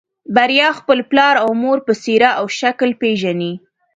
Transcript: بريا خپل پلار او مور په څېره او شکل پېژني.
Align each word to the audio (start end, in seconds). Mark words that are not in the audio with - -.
بريا 0.35 0.69
خپل 0.79 0.99
پلار 1.09 1.35
او 1.43 1.49
مور 1.61 1.77
په 1.87 1.93
څېره 2.03 2.29
او 2.39 2.45
شکل 2.59 2.89
پېژني. 3.01 3.53